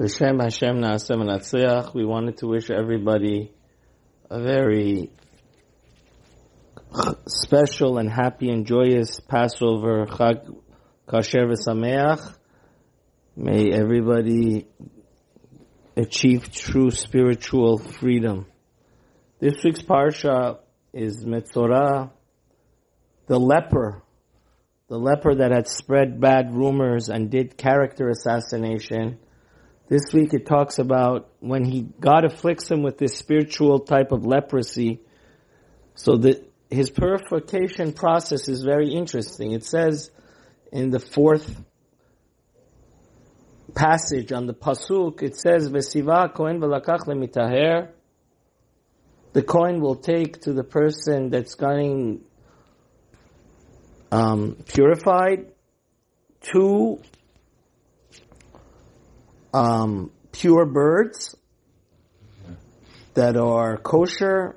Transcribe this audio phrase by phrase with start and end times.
[0.00, 3.52] B'Shem Hashem Naaseh V'Natzliach, we wanted to wish everybody
[4.30, 5.10] a very
[7.28, 10.56] special and happy and joyous Passover Chag
[11.06, 12.34] Kasher V'Sameach.
[13.36, 14.66] May everybody
[15.98, 18.46] achieve true spiritual freedom.
[19.38, 20.60] This week's parsha
[20.94, 22.10] is Metzora,
[23.26, 24.00] the leper,
[24.88, 29.18] the leper that had spread bad rumors and did character assassination.
[29.90, 34.24] This week it talks about when he, God afflicts him with this spiritual type of
[34.24, 35.00] leprosy.
[35.96, 39.50] So that his purification process is very interesting.
[39.50, 40.12] It says
[40.70, 41.60] in the fourth
[43.74, 47.88] passage on the pasuk, it says, "Vesiva kohen v'lakach lemitaher."
[49.32, 52.20] The kohen will take to the person that's getting
[54.12, 55.46] um, purified
[56.40, 57.00] two
[59.52, 61.36] um, pure birds
[63.14, 64.56] that are kosher,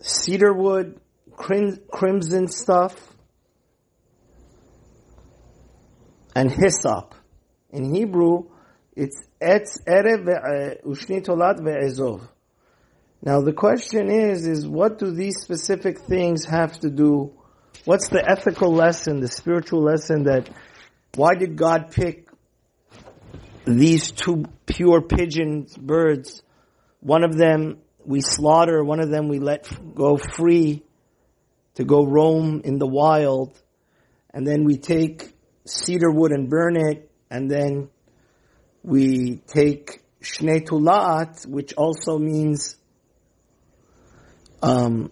[0.00, 1.00] cedar wood,
[1.36, 2.94] crim- crimson stuff,
[6.34, 7.14] and hyssop.
[7.70, 8.44] In Hebrew,
[8.96, 12.28] it's etz erez ushni tolat ve'ezov.
[13.24, 17.32] Now the question is, is what do these specific things have to do?
[17.84, 20.50] What's the ethical lesson, the spiritual lesson that,
[21.14, 22.26] why did God pick
[23.64, 26.42] these two pure pigeon birds?
[27.00, 30.82] One of them we slaughter, one of them we let go free
[31.74, 33.58] to go roam in the wild,
[34.32, 35.32] and then we take
[35.64, 37.88] cedar wood and burn it, and then
[38.82, 42.76] we take shnei which also means
[44.62, 45.10] um,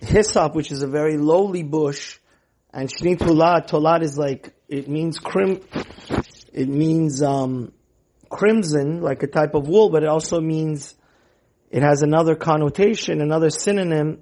[0.00, 2.18] hyssop, which is a very lowly bush,
[2.72, 5.60] and shnei tulat, tulat is like it means crim,
[6.52, 7.72] it means um,
[8.28, 10.94] crimson, like a type of wool, but it also means
[11.70, 14.20] it has another connotation, another synonym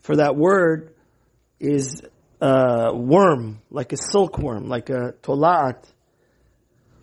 [0.00, 0.94] for that word
[1.60, 2.02] is
[2.40, 5.84] a worm, like a silkworm, like a tolat.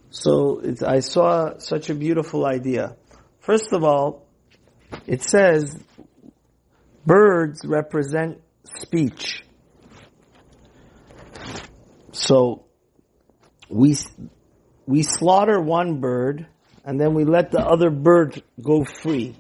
[0.10, 2.96] So I saw such a beautiful idea.
[3.40, 4.26] First of all,
[5.08, 5.78] it says
[7.06, 9.44] birds represent speech.
[12.12, 12.66] So
[13.70, 13.96] we
[14.86, 16.48] we slaughter one bird
[16.84, 19.36] and then we let the other bird go free.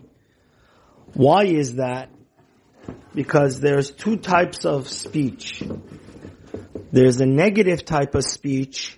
[1.14, 2.10] Why is that?
[3.14, 5.64] Because there's two types of speech.
[6.92, 8.98] There's a negative type of speech,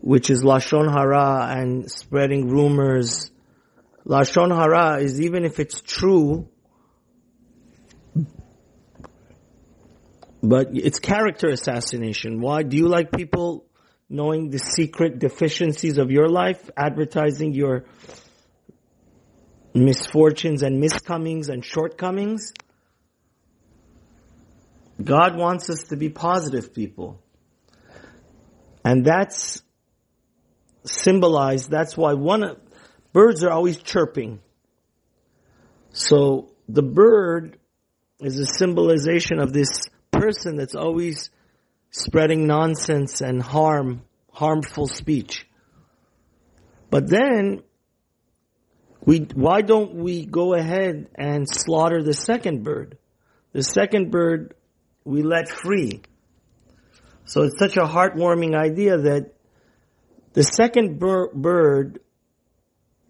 [0.00, 3.30] which is lashon hara and spreading rumors.
[4.06, 6.48] Lashon hara is even if it's true,
[10.42, 12.40] but it's character assassination.
[12.40, 12.62] Why?
[12.62, 13.64] Do you like people
[14.14, 17.84] knowing the secret deficiencies of your life, advertising your
[19.74, 22.52] misfortunes and miscomings and shortcomings.
[25.02, 27.20] God wants us to be positive people.
[28.84, 29.60] And that's
[30.84, 32.56] symbolized, that's why one,
[33.12, 34.38] birds are always chirping.
[35.90, 37.58] So the bird
[38.20, 41.30] is a symbolization of this person that's always
[41.96, 45.46] spreading nonsense and harm, harmful speech.
[46.90, 47.62] But then,
[49.04, 52.98] we, why don't we go ahead and slaughter the second bird?
[53.52, 54.54] The second bird
[55.04, 56.02] we let free.
[57.26, 59.34] So it's such a heartwarming idea that
[60.32, 62.00] the second bir- bird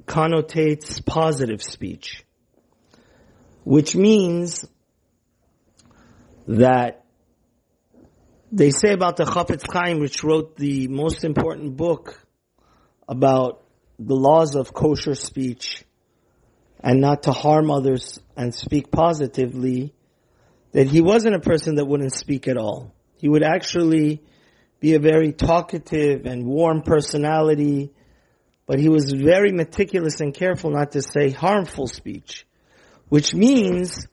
[0.05, 2.23] connotates positive speech,
[3.65, 4.67] which means
[6.47, 7.04] that
[8.55, 12.25] they say about the Chafetz Chaim, which wrote the most important book
[13.09, 13.65] about
[13.99, 15.85] the laws of kosher speech
[16.79, 19.93] and not to harm others and speak positively,
[20.71, 22.95] that he wasn't a person that wouldn't speak at all.
[23.17, 24.23] He would actually
[24.79, 27.91] be a very talkative and warm personality,
[28.67, 32.47] but he was very meticulous and careful not to say harmful speech,
[33.09, 34.07] which means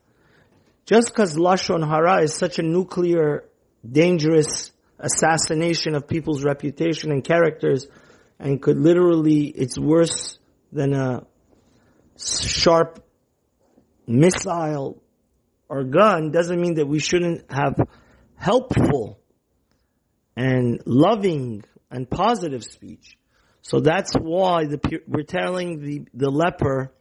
[0.84, 3.44] just because Lashon Hara is such a nuclear
[3.88, 7.86] dangerous assassination of people's reputation and characters
[8.38, 10.38] and could literally, it's worse
[10.72, 11.26] than a
[12.18, 13.04] sharp
[14.06, 15.02] missile
[15.68, 17.76] or gun doesn't mean that we shouldn't have
[18.36, 19.18] helpful
[20.36, 23.16] and loving and positive speech.
[23.62, 26.92] So that's why the, we're telling the, the leper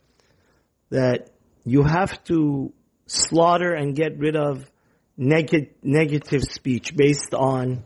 [0.89, 1.31] that
[1.63, 2.72] you have to
[3.07, 4.69] slaughter and get rid of
[5.18, 7.84] neg- negative speech based on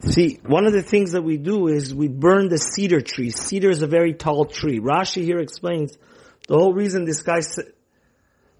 [0.00, 3.30] See, one of the things that we do is we burn the cedar tree.
[3.30, 4.78] Cedar is a very tall tree.
[4.78, 5.98] Rashi here explains
[6.46, 7.62] the whole reason this guy sa-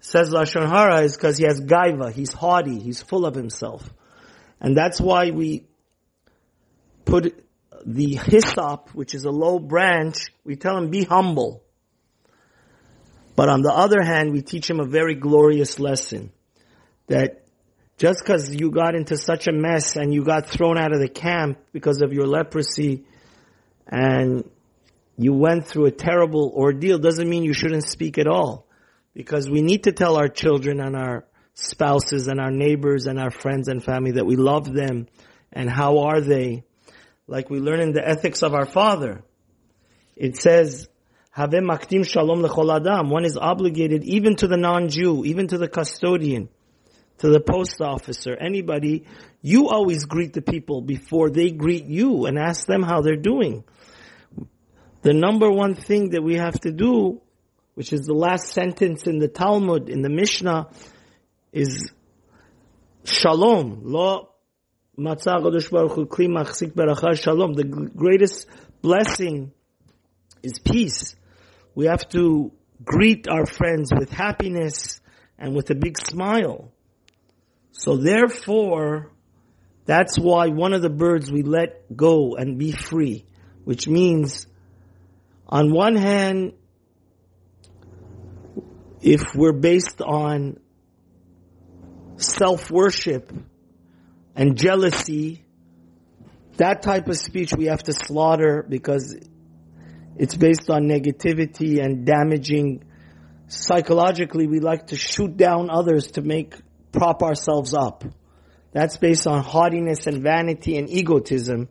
[0.01, 2.11] says Lashon Hara is because he has gaiva.
[2.11, 2.79] He's haughty.
[2.79, 3.89] He's full of himself.
[4.59, 5.65] And that's why we
[7.05, 7.33] put
[7.85, 11.63] the hyssop, which is a low branch, we tell him be humble.
[13.35, 16.31] But on the other hand, we teach him a very glorious lesson
[17.07, 17.43] that
[17.97, 21.09] just because you got into such a mess and you got thrown out of the
[21.09, 23.05] camp because of your leprosy
[23.87, 24.49] and
[25.17, 28.65] you went through a terrible ordeal doesn't mean you shouldn't speak at all.
[29.13, 33.31] Because we need to tell our children and our spouses and our neighbors and our
[33.31, 35.07] friends and family that we love them
[35.51, 36.63] and how are they
[37.27, 39.21] like we learn in the ethics of our father.
[40.15, 40.87] It says,
[41.31, 43.09] Have maktim shalom lechol adam.
[43.09, 46.49] One is obligated even to the non-Jew, even to the custodian,
[47.19, 49.05] to the post officer, anybody.
[49.41, 53.63] You always greet the people before they greet you and ask them how they're doing.
[55.01, 57.21] The number one thing that we have to do,
[57.75, 60.69] which is the last sentence in the Talmud, in the Mishnah,
[61.53, 61.91] is
[63.05, 63.81] shalom.
[63.83, 64.29] Lo
[64.97, 67.53] Matzah Baruch Kli Machzik Shalom.
[67.53, 68.47] The greatest
[68.81, 69.53] blessing
[70.43, 71.15] is peace.
[71.79, 72.51] We have to
[72.83, 74.99] greet our friends with happiness
[75.37, 76.73] and with a big smile.
[77.71, 79.13] So therefore,
[79.85, 83.23] that's why one of the birds we let go and be free,
[83.63, 84.45] which means
[85.47, 86.51] on one hand,
[89.01, 90.59] if we're based on
[92.17, 93.31] self-worship,
[94.35, 95.45] and jealousy,
[96.57, 99.15] that type of speech we have to slaughter because
[100.19, 102.83] it's based on negativity and damaging.
[103.47, 106.55] Psychologically, we like to shoot down others to make,
[106.91, 108.03] prop ourselves up.
[108.73, 111.69] That's based on haughtiness and vanity and egotism.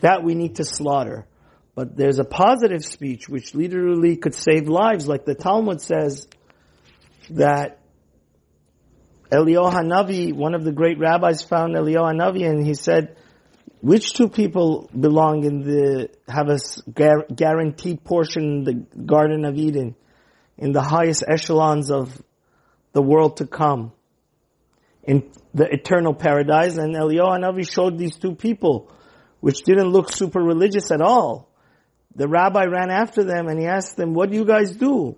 [0.00, 1.26] That we need to slaughter.
[1.74, 6.26] But there's a positive speech which literally could save lives, like the Talmud says
[7.30, 7.80] that
[9.30, 13.18] Eliyahu Hanavi, one of the great rabbis found Eliyahu Hanavi and he said,
[13.80, 16.58] which two people belong in the, have a
[17.34, 19.94] guaranteed portion in the Garden of Eden,
[20.56, 22.20] in the highest echelons of
[22.92, 23.92] the world to come,
[25.04, 26.76] in the eternal paradise?
[26.76, 28.90] And Eliyahu Hanavi showed these two people,
[29.40, 31.48] which didn't look super religious at all.
[32.16, 35.16] The rabbi ran after them and he asked them, what do you guys do?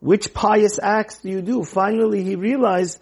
[0.00, 1.64] Which pious acts do you do?
[1.64, 2.98] Finally he realized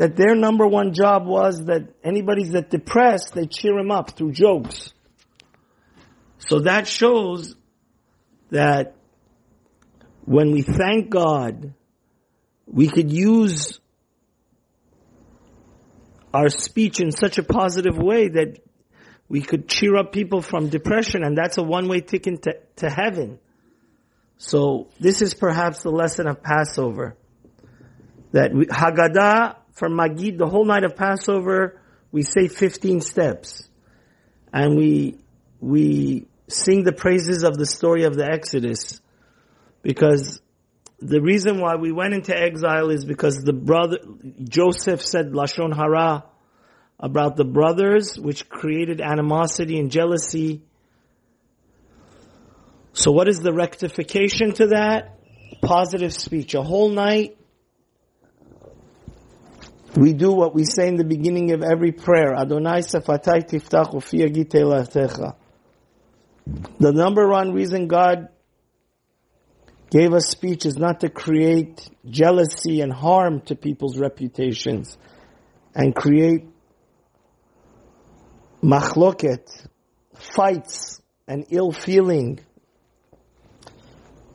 [0.00, 4.32] that their number one job was that anybody's that depressed, they cheer him up through
[4.32, 4.94] jokes.
[6.38, 7.54] So that shows
[8.48, 8.96] that
[10.24, 11.74] when we thank God,
[12.66, 13.78] we could use
[16.32, 18.58] our speech in such a positive way that
[19.28, 23.38] we could cheer up people from depression and that's a one-way ticket to, to heaven.
[24.38, 27.18] So this is perhaps the lesson of Passover.
[28.32, 31.80] That we, Haggadah for Magid, the whole night of Passover,
[32.12, 33.66] we say 15 steps.
[34.52, 35.18] And we,
[35.58, 39.00] we sing the praises of the story of the Exodus.
[39.80, 40.42] Because
[40.98, 43.96] the reason why we went into exile is because the brother,
[44.44, 46.24] Joseph said Lashon Hara
[46.98, 50.60] about the brothers, which created animosity and jealousy.
[52.92, 55.18] So what is the rectification to that?
[55.62, 56.54] Positive speech.
[56.54, 57.38] A whole night
[59.96, 62.34] we do what we say in the beginning of every prayer.
[62.34, 63.90] Adonai sefatai tiftach
[66.78, 68.28] The number one reason God
[69.90, 74.96] gave us speech is not to create jealousy and harm to people's reputations
[75.74, 76.46] and create
[78.62, 79.66] machloket,
[80.14, 82.38] fights and ill feeling.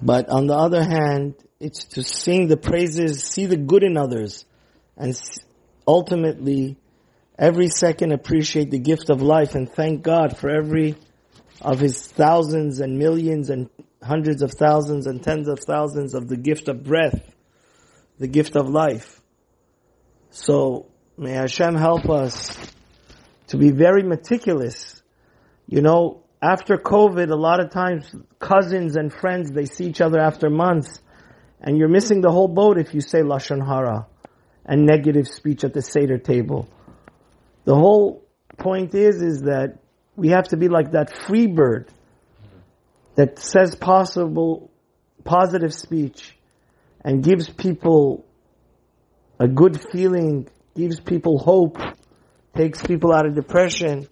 [0.02, 4.46] But on the other hand, it's to sing the praises, see the good in others,
[4.98, 5.20] and
[5.88, 6.78] ultimately
[7.38, 10.96] every second appreciate the gift of life and thank God for every
[11.62, 13.70] of his thousands and millions and
[14.02, 17.34] hundreds of thousands and tens of thousands of the gift of breath,
[18.20, 19.22] the gift of life.
[20.30, 20.88] So
[21.18, 22.58] may Hashem help us
[23.48, 25.02] to be very meticulous.
[25.68, 30.20] You know, after COVID, a lot of times cousins and friends, they see each other
[30.20, 31.00] after months
[31.62, 34.08] and you're missing the whole boat if you say Lashon Hara
[34.66, 36.68] and negative speech at the Seder table.
[37.66, 38.26] The whole
[38.58, 39.80] point is, is that
[40.16, 41.90] we have to be like that free bird
[43.16, 44.72] that says possible,
[45.24, 46.36] positive speech
[47.04, 48.26] and gives people
[49.40, 51.78] a good feeling, gives people hope,
[52.56, 54.08] takes people out of depression.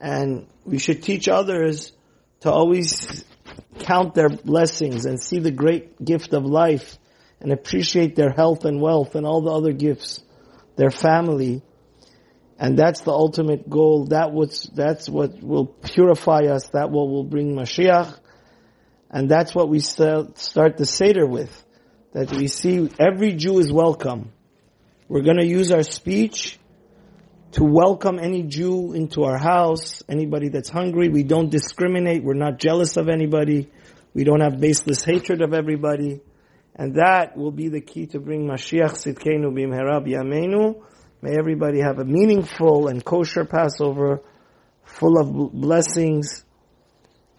[0.00, 1.92] And we should teach others
[2.40, 3.24] to always
[3.80, 6.98] count their blessings and see the great gift of life
[7.40, 10.22] and appreciate their health and wealth and all the other gifts,
[10.76, 11.62] their family.
[12.58, 14.06] And that's the ultimate goal.
[14.06, 16.68] That was, that's what will purify us.
[16.68, 18.18] That what will bring Mashiach.
[19.10, 21.64] And that's what we start the Seder with.
[22.12, 24.32] That we see every Jew is welcome.
[25.08, 26.58] We're going to use our speech
[27.52, 31.08] to welcome any Jew into our house, anybody that's hungry.
[31.08, 32.24] We don't discriminate.
[32.24, 33.70] We're not jealous of anybody.
[34.14, 36.20] We don't have baseless hatred of everybody.
[36.76, 40.82] And that will be the key to bring Mashiach Sidkenu Bimhera B'Yameinu.
[41.22, 44.20] May everybody have a meaningful and kosher Passover
[44.84, 46.44] full of blessings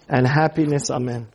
[0.09, 0.89] and happiness.
[0.89, 1.27] Amen.